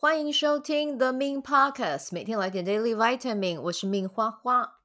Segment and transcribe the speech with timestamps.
[0.00, 3.60] 欢迎收听 The Min Podcast，每天来点 Daily Vitamin。
[3.62, 4.78] 我是 Min 花花，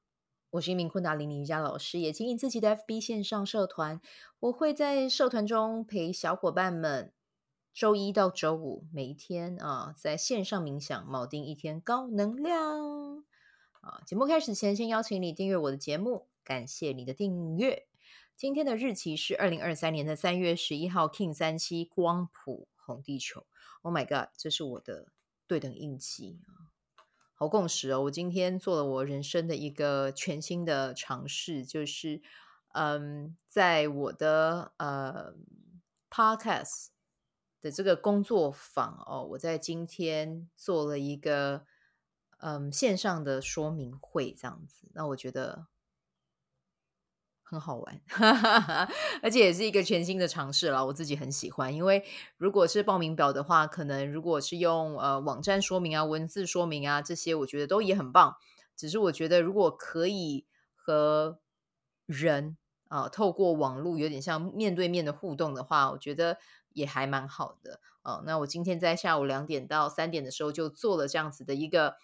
[0.49, 4.01] 我是一名昆达里尼瑜伽老师，也经营自己的 FB 线上社团。
[4.39, 7.13] 我会在社团中陪小伙伴们，
[7.71, 13.23] 周一到周五每一天啊，在线上冥想，锚定一天高能量。
[13.81, 17.85] 啊，节目开始前，先邀请你订阅我的节目，感谢你的订阅。
[18.35, 23.45] 今天的日期是二零二三年的三月十一号，King 三七光谱红地球。
[23.81, 24.29] Oh my God！
[24.37, 25.11] 这是我的
[25.47, 26.71] 对等印记啊，
[27.33, 28.03] 好共识哦！
[28.03, 32.21] 我今天做了我人生的一个全新的尝试，就是
[32.73, 35.33] 嗯，在我的呃
[36.09, 36.87] Podcast
[37.61, 41.65] 的这个工作坊哦，我在今天做了一个
[42.39, 45.67] 嗯线上的说明会，这样子，那我觉得。
[47.53, 48.01] 很好玩，
[49.21, 50.83] 而且也是一个全新的尝试了。
[50.87, 52.03] 我自己很喜欢，因为
[52.37, 58.35] 如果是报名表的话，可能如果是用呃网站说明啊、文字说明啊这些，我觉得都也很棒。
[58.75, 61.39] 只是我觉得如果可以和
[62.07, 66.39] 人啊、透过网络有点像面对面的互动的话，我觉得
[66.73, 67.79] 也还蛮好的。
[68.01, 71.95] 哦、呃，那我今天在下午两点到三点的时候就做了这样子的一个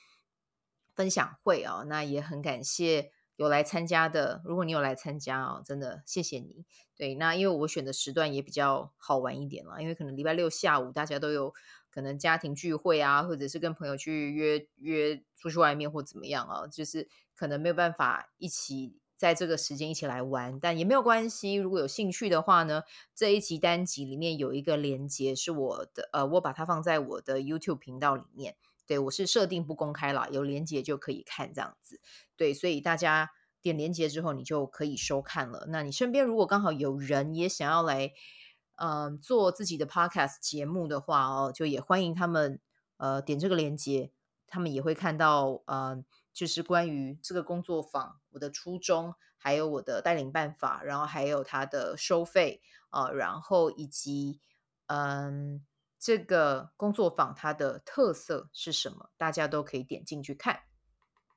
[0.93, 3.11] 分享会啊、哦，那也很感谢。
[3.39, 6.65] 有来参加的，如果你有来参加哦，真的谢谢你。
[6.97, 11.53] 对，那因为我选的时段也比较好玩一点了，因为可能礼拜六下午大家都有
[11.89, 21.53] 可能家庭聚会啊，或者是跟朋友去约约出去外面或怎么样啊，就是可能没有办法一起在这个时间一起来玩，但也没有关系。
[21.53, 22.83] 如果有兴趣的话呢，
[23.15, 28.57] 这一集单集里面有一个连接是我的，呃，我把它放在我的 YouTube 频道里面。
[28.89, 32.01] 对，我是设定不公开啦，有连接就可以看这样子。
[32.35, 33.29] 对，所以大家
[33.61, 35.67] 点连接之后，你就可以收看了。
[35.69, 38.11] 那你身边如果刚好有人也想要来，
[38.77, 42.59] 嗯、做自己的 podcast 节目的话哦，就也欢迎他们
[42.97, 44.11] 呃点这个连接，
[44.47, 54.39] 他们也会看到呃，就是关于这个工作坊我的初衷，还有我的带领办法，然后还有它的收费啊、呃，然后以及
[54.87, 55.63] 嗯。
[55.99, 59.11] 这个工作坊它的特色是什么？
[59.17, 60.61] 大家都可以点进去看。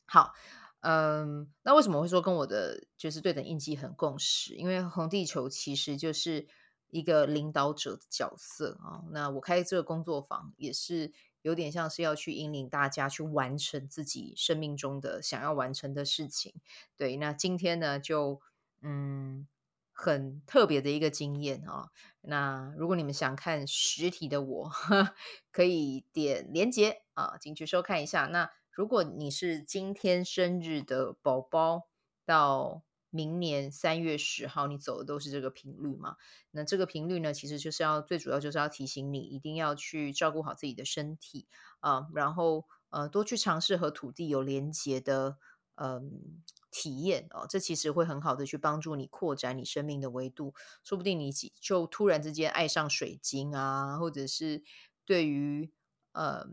[0.06, 0.33] 好，
[0.81, 4.55] 嗯，那为什么会说跟我的就是对等印记很共识？
[4.55, 6.47] 因为红地球其实就是
[6.91, 9.03] 一个领导者的角色啊。
[9.11, 11.12] 那我开这个工作坊也是
[11.43, 16.55] 有点像是要去引领大家去完成自己生命中的想要完成的事情。
[16.97, 18.41] 对，那今天呢，就
[18.81, 19.49] 嗯。
[19.93, 21.89] 很特别的一个经验啊！
[22.21, 24.71] 那如果你们想看实体的我，
[25.53, 28.27] 可以点连结啊进去收看一下。
[28.27, 31.89] 那如果你是今天生日的宝宝，
[32.25, 36.17] 到明年三月十号，你走的都是这个频率嘛？
[36.51, 41.47] 那这个频率呢，其实就是要最主要就是要提醒你，一定要去照顾好自己的身体
[41.81, 45.37] 啊，然后呃多去尝试和土地有连结的
[45.77, 46.43] 嗯。
[46.75, 54.62] 体验哦，这其实会很好的去帮助你扩展你生命的维度，说不定你就突然之间爱上水晶啊，或者是
[55.05, 55.71] 对于
[56.12, 56.47] 呃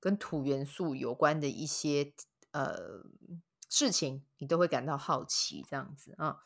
[0.00, 2.14] 跟土元素有关的一些
[2.52, 3.02] 呃
[3.68, 6.38] 事情，你都会感到好奇这样子啊。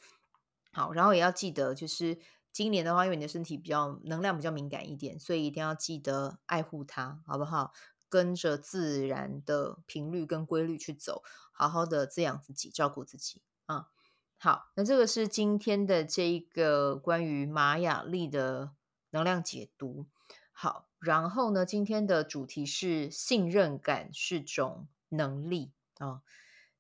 [0.73, 2.19] 好，然后也要记得，就是
[2.51, 7.73] 今年的话，因为你的身体比较能量比较敏感一点，所以一定要记得爱护它，好不好？
[8.17, 11.23] 跟着自然的频率跟规律去走，
[11.53, 13.89] 好好的滋养自己，照顾自己啊。
[14.39, 18.71] 好，那这个是今天的这一个关于玛雅历的
[19.11, 20.07] 能量解读。
[20.51, 26.23] 好，然后呢，今天的主题是信任感是种能力啊。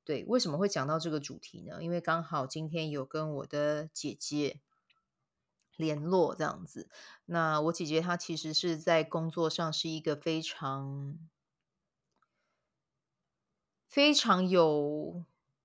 [0.04, 1.82] 对，为什么会讲到这个主题呢？
[1.82, 4.62] 因为刚好今天有跟我的姐姐。
[5.76, 6.88] 联络这样子，
[7.26, 11.18] 那我姐姐她其实是在工作上是一个非常
[13.88, 15.24] 非常有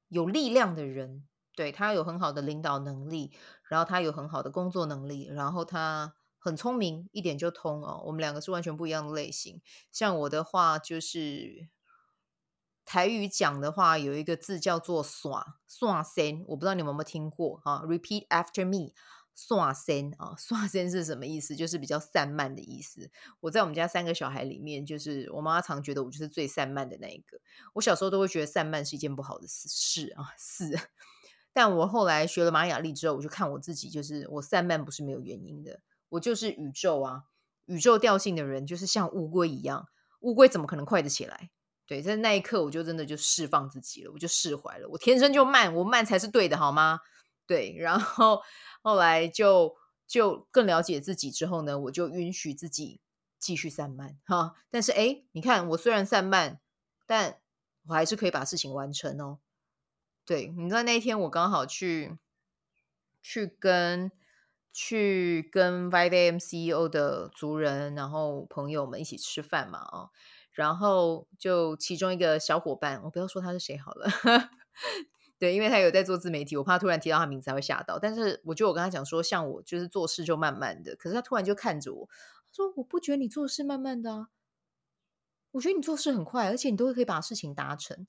[0.09, 3.31] 有力量的人，对，她有很好的领导能力，
[3.67, 8.01] 然后她有很好的工作能力，然后她很聪明，一点就通哦。
[8.05, 9.61] 我们两个是完全不一样的类型。
[9.91, 11.69] 像我的话，就是
[12.83, 18.93] 台语讲的话，有一个字叫做“耍耍仙”，我不知道你们有没有听过哈？Repeat after me。
[19.33, 21.55] 散仙啊，散仙是什么意思？
[21.55, 23.09] 就是比较散漫的意思。
[23.39, 27.39] 我在我们家三个小孩里面，就是我妈常觉得我就是最散漫的那一个。
[27.73, 30.77] 我小时候都会觉得散漫是一件不好的事啊，是。
[31.53, 35.81] 但我后来学了玛雅历之后，我就看我自己，就是我散漫不是没有原因的。
[36.09, 37.23] 我就是宇宙啊，
[37.65, 39.87] 宇宙调性的人，就是像乌龟一样，
[40.21, 41.49] 乌龟怎么可能快得起来？
[41.87, 44.87] 对，在那一刻，我就真的就释放自己了，我就释怀了。
[44.87, 46.99] 我天生就慢，我慢才是对的，好吗？
[47.45, 48.41] 对，然后
[48.81, 49.75] 后来就
[50.07, 52.99] 就更了解自己之后呢，我就允许自己
[53.39, 54.55] 继续散漫哈。
[54.69, 56.59] 但是哎，你看我虽然散漫，
[57.05, 57.39] 但
[57.87, 59.39] 我还是可以把事情完成哦。
[60.25, 62.17] 对，你知道那一天我刚好去
[63.21, 64.11] 去跟
[64.71, 70.09] 去跟 5AM CEO 的族人，然后朋友们一起吃饭嘛，哦，
[70.51, 74.09] 然后就其中一个小伙伴，我不要说他是谁好了。
[75.41, 77.97] 对，因为他有在做自媒体，我怕突然提到他名字他会吓到。
[77.97, 84.27] 但是我觉得我跟他讲说，像我就是做事就慢慢的，可是他突然就看着我，他说：“我不觉得你做事慢慢的啊，
[85.53, 88.05] 我觉得你做事很快，而且你都可以把事情达成。”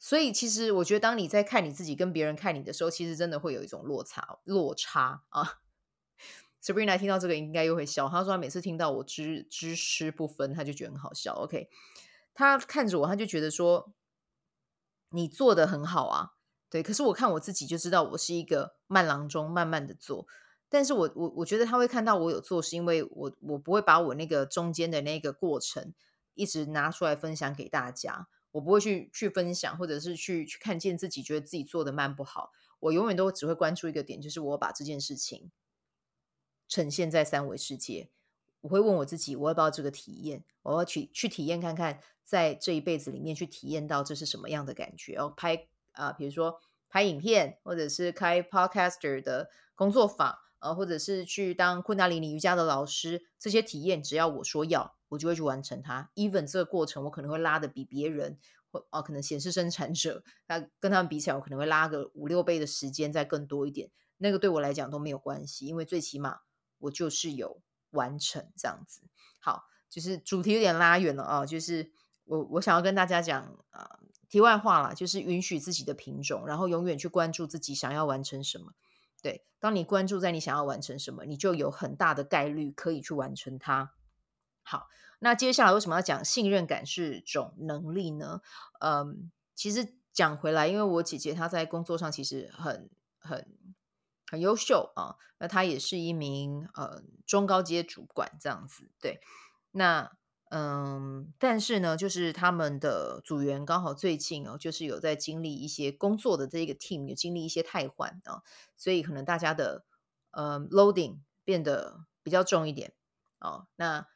[0.00, 5.58] 所以其实我觉得，当你在看你自己跟别人看你的时候，其实真的会有一种落差，落差啊。
[6.62, 11.34] Sabrina 听到这个应该又会笑，他说他每次听到我知知吃不分，他就觉得很好笑。
[11.34, 11.68] OK，
[12.32, 13.92] 他看着我，他就觉得说。
[15.14, 16.32] 你做得很好啊，
[16.68, 16.82] 对。
[16.82, 20.26] 可是我看我自己就知道，我是一个慢郎中，慢慢的做。
[20.68, 25.94] 但是我我我觉得他会看到我有做，是因为我我不会把我那个中间的那个过程
[26.34, 28.28] 一直拿出来分享给大家。
[28.52, 32.50] 我不会去去分享，或者是去去看见自己觉得自己做的慢不好。
[32.80, 35.50] 我永远都只会关注一个点，就是我把这件事情
[36.68, 38.10] 呈现在三维世界。
[38.64, 40.42] 我会问我自己，我要不要这个体验？
[40.62, 45.16] 我要去去体验看看，在这一辈子里面去体验到这是什么样的感觉？
[45.16, 46.58] 哦，拍啊、比如说
[46.88, 56.10] 拍影片，或者是开 podcaster 的工作坊，呃，或者是去当昆达里尼瑜伽的老师，这些体验只要我说要，我就会去完成它。
[56.14, 58.38] Even 这个过程，我可能会拉的比别人，
[58.72, 63.90] 或哦、可能显示生产者，他跟他们比起来，我可能会拉个五六倍的时间，再更多一点。
[64.16, 66.38] 那个对我来讲都没有关系，因为最起码
[66.78, 67.60] 我就是有。
[67.94, 69.00] 完成这样子，
[69.40, 71.90] 好，就是主题有点拉远了啊，就是
[72.24, 73.98] 我我想要跟大家讲啊、
[74.28, 78.74] 题外话啦，就是允许自己的品种，然后永远去关注自己想要完成什么。
[79.22, 83.94] 对，当你关注在你想要完成什么，你就有很大的概率可以去完成它。
[84.62, 84.88] 好，
[85.20, 88.42] 那接下来为什么要讲信任感是种能力呢？
[88.80, 93.46] 嗯，其实讲回来，因为我姐姐她在工作上其实很很。
[94.30, 99.20] 很优秀啊，那他也是一名呃中高阶主管这样子，对。
[99.72, 100.16] 那
[100.50, 108.42] 嗯，但是呢，就是他们的组员刚好最近哦，就是有在经历一些工作的这个 team 有经历一些太换啊，
[108.76, 109.84] 所以可能大家的
[110.30, 112.92] 呃 loading 变得比较重一点
[113.40, 113.66] 哦。
[113.74, 114.06] 那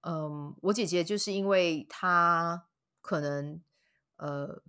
[0.00, 2.66] 嗯，我姐姐就是因为她
[3.00, 3.62] 可能
[4.16, 4.62] 呃，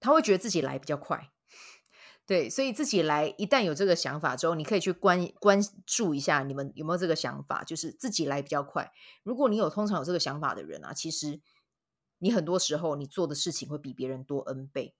[0.00, 1.32] 她会觉得自己来比较快。
[2.28, 8.92] 对，所以自己来，一旦有这个想法之后，你可以去关关注一下你们有没有这个想法，就是自己来比较快。
[9.22, 11.40] 如果你有通常有这个想法的人啊，其实
[12.18, 14.94] 你很多时候你做的事情会比别人多 N 倍。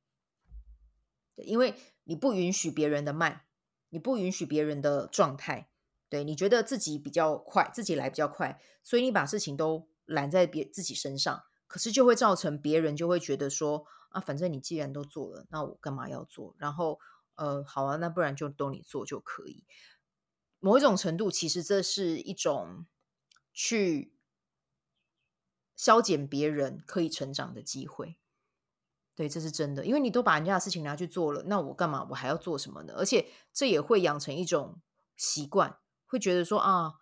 [1.36, 3.42] 对，因为你不允许别人的慢，
[3.90, 5.68] 你不允许别人的状态，
[6.08, 16.54] 对，你觉得自己比较快，自己来比较快，所以你把事情都揽在别自己身上，可是就会造成别人就会觉得说啊，反正你既然都做了，那我干嘛要做？
[16.56, 16.98] 然后。
[17.38, 19.64] 呃，好啊，那不然就都你做就可以。
[20.58, 22.84] 某一种程度，其实这是一种
[23.52, 24.12] 去
[25.76, 28.18] 消减别人可以成长的机会。
[29.14, 32.04] 对，这是真的，因为你都把人家的事情拿去做了，那我干嘛？
[32.10, 32.94] 我还要做什么呢？
[32.96, 34.80] 而且这也会养成一种
[35.16, 36.94] 习惯，会觉得说啊，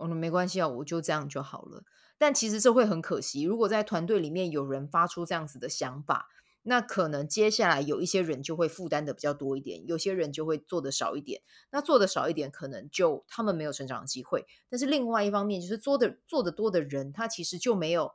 [0.00, 1.84] 嗯，没关系啊，我就这样就好了。
[2.18, 6.28] 但其实这会很可惜，如果在团队里面有人发出这样子的想法。
[6.68, 11.42] 那可能接下来有一些人就会负担的比较多一点，有些人就会做的少一点。
[11.70, 14.44] 那做的少一点，可能就他们没有成长的机会。
[14.68, 18.14] 但是另外一方面，就是做的做的多的人，他其实就没有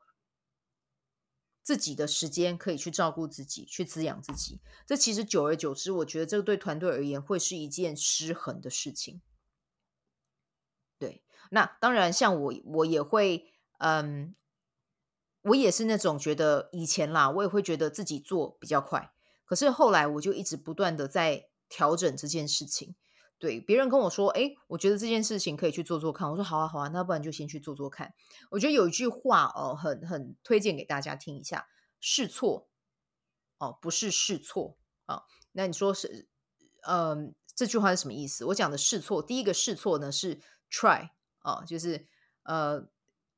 [1.64, 4.60] 自己的时间可以去照顾自己，去滋养自己。
[4.86, 9.22] 这其实久而久之，我觉得这个对团队而言会是一件失衡的事情。
[11.00, 13.46] 对，那当然，像我，我也会，
[13.78, 14.36] 嗯。
[15.44, 19.12] 我也是那种觉得以前啦，我也会觉得自己做比较快，
[19.44, 22.96] 可是后来我就一直不断的在调整这件事情。
[23.40, 26.30] 对，别人跟我说，哎，我觉得这件事情可以去做做看。
[26.30, 28.14] 我说好啊好啊，那不然就先去做做看。
[28.52, 31.68] 我觉得有一句话哦，很很推荐给大家听一下：
[32.00, 32.70] 试错
[33.58, 35.24] 哦，不是试错啊。
[35.54, 36.28] 那你说是，
[36.84, 38.46] 嗯，这句话是什么意思？
[38.46, 42.06] 我讲的试错，第一个试错呢是 try 啊，就是
[42.44, 42.88] 呃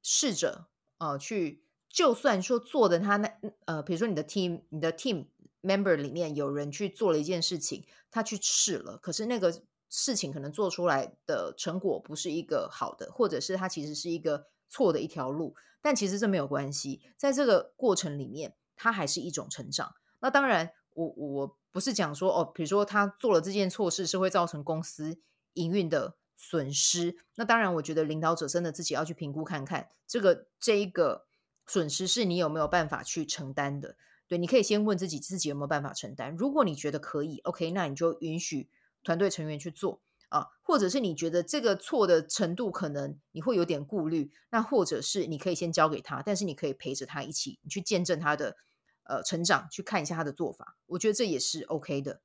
[0.01, 0.67] 试着
[0.97, 1.63] 啊去。
[1.93, 3.31] 就算说做的他那
[3.65, 5.27] 呃，比如说你的 team，你的 team
[5.61, 19.93] member 里面有人去做了一件事情，他去试了，可是那个事情可能做出来的成果不是一个好的，或者是他其实是一个错的一条路，但其实这没有关系，在这个过程里面，它还是一种成长。
[20.19, 25.19] 那当然我，我不是讲说哦，比如说他做了这件错事是会造成公司
[25.53, 27.17] 营运的损失。
[27.35, 31.27] 那当然，我觉得领导者真的自己要去评估看看，这个这一个
[31.65, 33.95] 损失是你有没有办法去承担的。
[34.27, 36.35] 对，你可以先问自己，自己有没有办法承担。
[36.35, 38.69] 如果你觉得可以，OK，那你就允许
[39.03, 40.47] 团队成员去做啊。
[40.61, 48.55] 或者是你觉得这个错的程度可能你会有点顾虑，那或者是你可以先交给他，但是你可以陪着他一起，你去见证他的
[49.03, 50.77] 呃成长，去看一下他的做法。
[50.87, 52.21] 我觉得这也是 OK 的。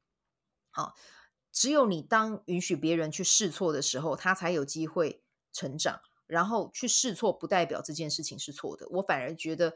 [0.71, 0.95] 啊，
[1.50, 6.00] 只有你当允许别人去试错的时候，他才有机会成长。
[6.29, 8.87] 然后去试错不代表这件事情是错的。
[8.91, 9.75] 我反而觉得，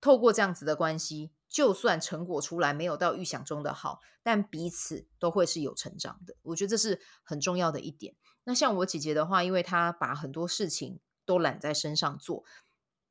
[0.00, 6.34] 透过这样子的关系，就算成果出来没有到预想中的好，但彼此都会是有成长的。
[6.40, 8.14] 我觉得这是很重要的一点。
[8.44, 12.44] 那像我姐姐的话，因为她把很多事情都揽在身上做，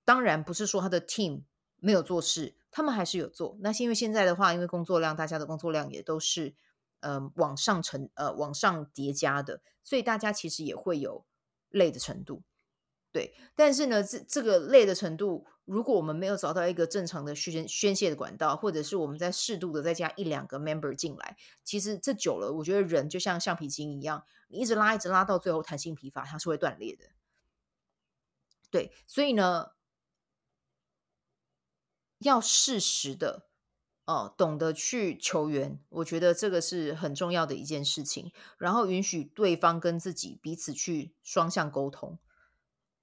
[0.03, 1.43] 当然不是说她的 team
[1.75, 3.57] 没有做事，他们还是有做。
[3.59, 6.55] 那是因为现在的话，因为工作量，大家的工作量也都是。
[6.99, 11.27] 呃，往上成呃，往上叠加的，所以大家其实也会有
[11.69, 12.41] 累的程度，
[13.17, 13.33] 对。
[13.55, 27.05] 但是呢，这这个累的程度，如果我们没有找到一个正常的宣宣泄的管道，或者是我们在适度的再加一两个 member 进来，其实这久了，我觉得人就像橡皮筋一样，你一直拉一直拉，到最后弹性疲乏，它是会断裂的。
[28.69, 29.71] 对，所以呢，
[32.19, 33.47] 要适时的。
[34.05, 38.31] 哦，懂得去求援，我觉得这个是很重要的一件事情。
[38.57, 42.17] 然后允许对方跟自己彼此去双向沟通，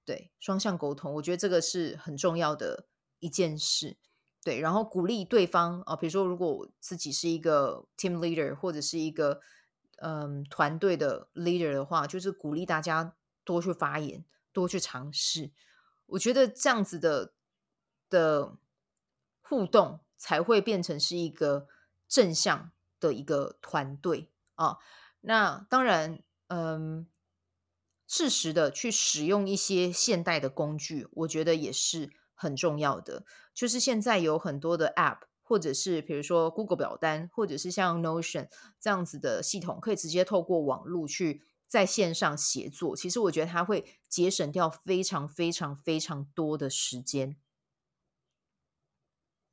[0.05, 2.85] 对，双向沟通，我觉得这个是很重要的
[3.19, 3.97] 一件事。
[4.43, 9.41] 对，然后鼓励对方啊，比如说如果我自己是一个 team leader 或者是一个
[9.97, 15.51] 嗯团队的 leader 的话，就是鼓励大家多去发言，多去尝试。
[16.05, 17.33] 我觉得这样子的
[18.09, 18.57] 的
[19.41, 19.99] 互动。
[20.17, 21.67] 才会变成是一个
[22.07, 22.71] 正向
[23.01, 24.77] 的一个团队啊。
[25.19, 27.05] 那当然，嗯，
[28.17, 33.25] 适时的去使用一些现代的工具，我觉得也是很重要的。
[33.53, 38.47] 就是现在有很多的 App，或者是比如说 Google 表单，或者是像 Notion
[38.79, 42.95] 这样子的系统，可以直接透过网络去在线上协作。
[42.95, 47.35] 其实我觉得它会节省掉非常非常非常多的时间。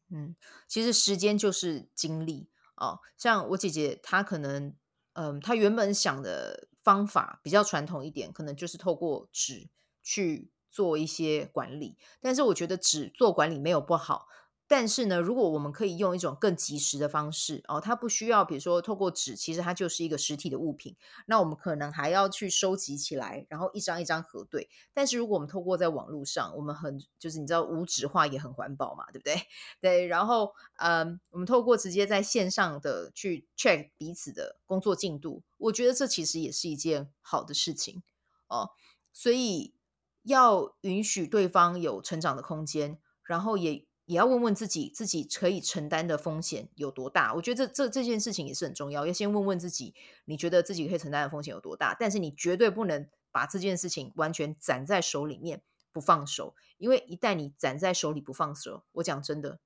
[0.09, 0.37] 嗯，
[0.69, 3.01] 其实时间就是精力哦。
[3.19, 4.77] 像我姐姐，她可能，
[5.15, 9.69] 嗯，他原本想的方法比较传统一点，可能就是透过纸
[10.03, 11.97] 去做一些管理。
[12.21, 14.27] 但是我觉得纸做管理没有不好。
[14.73, 20.97] 但是呢，如果我们可以用一种更及时的方式哦，它不需要，比如说透过纸，其实它就是一个实体的物品。
[21.27, 24.71] 那我们可能还要去收集起来，然后一张一张核对。
[24.95, 29.43] 但是如果我们透过在网络上，我们很就是你知道无纸化也很环保嘛，对不对？
[29.83, 38.03] 对，然后嗯，我们透过直接在线上的去 check 彼此的工作进度，我觉得这其实也是一件好的事情
[38.49, 38.71] 哦。
[39.13, 39.75] 所以
[40.23, 43.85] 要允许对方有成长的空间，然后也。
[44.13, 47.33] 也要问问自己，自己可以承担的风险有多大？
[47.35, 49.07] 我觉得这这这件事情也是很重要。
[49.07, 49.95] 要先问问自己，
[50.27, 51.97] 你觉得自己可以承担的风险有多大？
[51.99, 59.61] 但是你绝对不能把这件事情完全攒在手里面不放手，因为一旦你攒在手里不放手，我讲真的，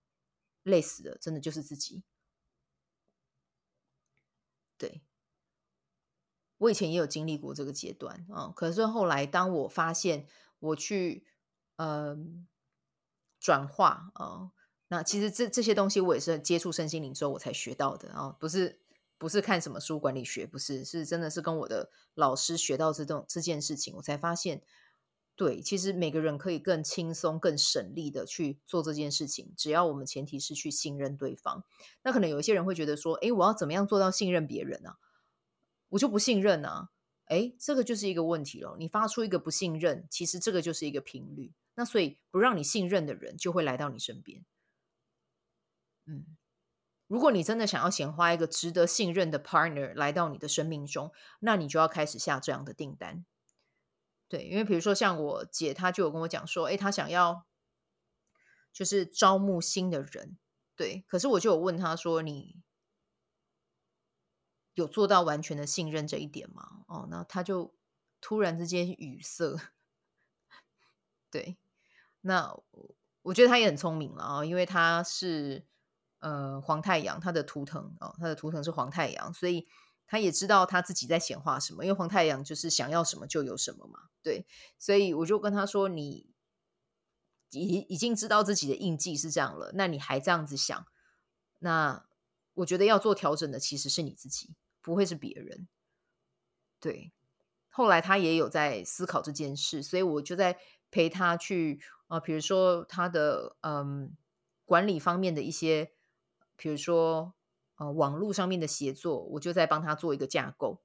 [0.63, 2.05] 累死的真的就是自己。
[4.79, 5.03] 对，
[6.59, 10.29] 我以前也有经历过这个阶段啊，可是后来当我发现
[10.61, 11.27] 我去，
[11.77, 12.47] 嗯、
[13.39, 14.53] 转化啊、哦，
[14.89, 18.81] 那其实这这些东西我也是接触身心灵之后我才学到的啊、哦，不是
[19.19, 24.63] 不是看什么书管理学，不是，是真的是跟我的老师学到这种这件事情，我才发现，
[25.35, 31.65] 对，其实每个人可以更轻松、更省力的去做这件事情，只要我们前提是去信任对方。
[32.03, 34.97] 那可能有一些人会觉得说，诶，我要怎么样做到信任别人呢、啊？
[35.91, 36.91] 我就不信任啊，
[37.29, 38.77] 诶，这个就是一个问题了。
[38.79, 41.55] 你发出一个不信任，其实这个就是一个频率。
[41.77, 44.45] 那所以不让你信任的人就会来到你身边。
[46.07, 46.37] 嗯，
[47.07, 53.25] 如果你真的想要显化一个值得信任的 partner 来到你的生命中，那你就要开始下这样的订单。
[54.29, 57.47] 对，因为比如说像我姐，她就有跟我讲说，诶，她想要
[58.73, 60.39] 就是招募新的人。
[60.75, 62.63] 对，可是我就有问她说，你
[64.75, 66.85] 有做到完全的信任这一点吗？
[66.89, 67.75] 哦，那她就
[68.21, 69.57] 突然之间语塞。
[71.31, 71.59] 对。
[72.27, 72.53] 那
[73.23, 75.65] 我觉得他也很聪明了啊，因为他是
[76.19, 79.69] 呃黄太阳，他的图腾啊，他的图腾是黄太阳，所以
[80.09, 81.85] 他也知道他自己在显化什么。
[81.85, 84.45] 因为黄太阳就是想要什么就有什么嘛，对。
[84.79, 86.27] 所以我就跟他说：“你
[87.51, 90.87] 已已经知道自己的印记是这样了，那你还这样子想，
[91.61, 92.07] 那
[92.55, 95.69] 我觉得要做调整的其实是你自己，不会是别人。”
[96.81, 97.13] 对。
[97.69, 100.59] 后来他也有在思考这件事，所以我就在
[100.91, 101.79] 陪他去
[102.09, 104.17] 啊、比如说他的嗯
[104.65, 105.93] 管理方面的一些，
[106.57, 107.35] 比如说
[107.77, 110.81] 呃网络上面的协作，我就在帮他做一个架构。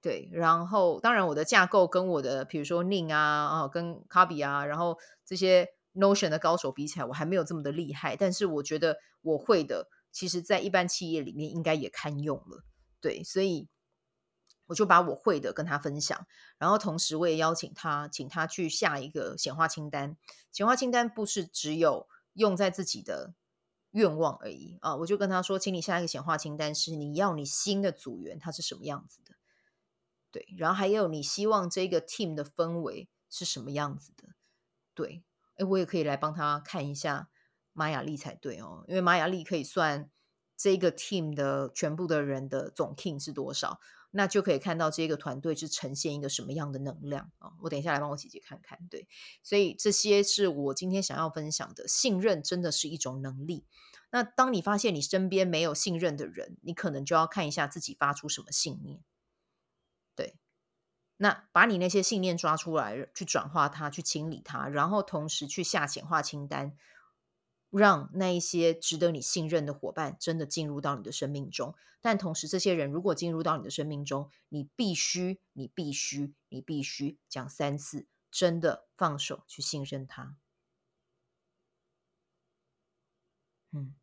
[0.00, 12.64] 对，然后当然我的架构跟我的比如说宁啊啊跟卡比啊，然后这些 Notion 的高手比起来，我还没有这么的厉害，但是我觉得我会的，其实在一般企业里面应该也堪用了。
[13.00, 13.68] 对，所以。
[14.72, 16.26] 我就把我会的跟他分享，
[16.56, 20.16] 然后同时我也邀请他，请他去下一个显化清单。
[20.50, 23.34] 显化清单不是只有用在自己的
[23.90, 24.96] 愿望而已啊！
[24.96, 29.34] 我就跟他说，请你下一个显化清单是你要你新的组员他是什么样子的，
[30.30, 34.28] 对，然后还有你希望这个 team 的氛围是什么样子的，
[34.94, 35.22] 对，
[35.56, 37.28] 诶，我也可以来帮他看一下
[37.74, 40.10] 玛雅丽才对哦，因为玛雅丽可以算
[40.56, 43.78] 这个 team 的全部的人的总 king 是多少。
[44.14, 47.54] 那就可以看到这个团队是呈现一个什么样的能量啊！
[47.62, 48.78] 我等一下来帮我姐姐看看。
[48.90, 49.08] 对，
[49.42, 51.88] 所以这些是我今天想要分享的。
[51.88, 53.64] 信任真的是一种能力。
[54.10, 59.00] 那当你发现你身边没有信任的人，你可能就要看一下自己发出什么信念。
[60.14, 60.36] 对，
[61.16, 66.76] 那把你那些信念抓出来，去转化它，去清理它，然后同时去下显化清单。
[67.78, 80.36] 让那一些值得你信任的伙伴真的进入到你的生命中，但同时，这些人如果进入到你的生命中，你必须，你必须，你必须讲三次，真的放手去信任他。
[83.72, 83.94] 嗯，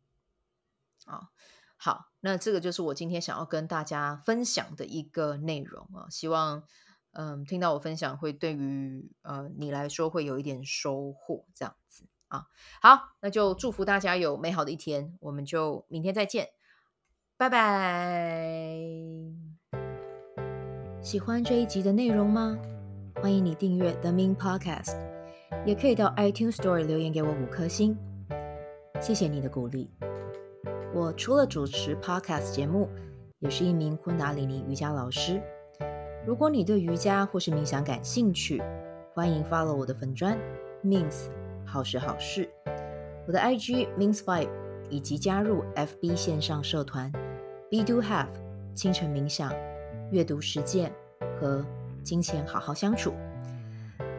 [1.04, 1.30] 好，
[1.76, 6.64] 好，那这个就是我今天想要跟大家分享的一个内容啊，希望
[7.12, 12.08] 嗯，听到我分享会对于呃你来说会有一点收获，这样子。
[12.30, 12.46] 啊，
[12.80, 16.48] 好，那就祝福大家有美好的一天，我们就明天再见，
[17.36, 18.78] 拜拜。
[21.02, 22.56] 喜欢这一集的内容吗？
[23.16, 24.96] 欢迎你订阅 The Min Podcast，
[25.66, 27.98] 也可以到 iTunes Store 留言给我五颗星，
[29.00, 29.90] 谢谢你的鼓励。
[30.94, 32.88] 我除了主持 Podcast 节目，
[33.40, 35.42] 也是一名昆达里尼瑜伽老师。
[36.24, 38.62] 如果你对瑜伽或是冥想感兴趣，
[39.14, 40.38] 欢迎 follow 我的粉专
[40.84, 41.39] Mins。
[41.70, 42.50] 好时好事，
[43.28, 44.50] 我的 IG means vibe
[44.88, 47.12] 以及加入 FB 线上社团
[47.70, 48.26] Be Do Have
[48.74, 49.52] 清晨冥想、
[50.10, 50.92] 阅读实践
[51.38, 51.64] 和
[52.02, 53.14] 金钱好好相处。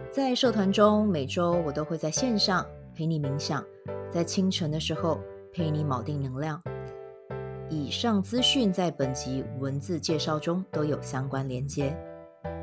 [0.09, 3.61] 在社团中，每周我都会在线上陪你冥想，
[4.09, 5.19] 在清晨的时候
[5.51, 6.61] 陪你锚定能量。
[7.69, 11.93] 以上资讯在本集文字介绍中都有相关连接。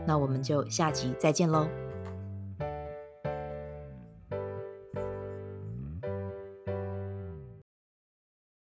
[0.07, 1.69] 那我们就下集再见喽。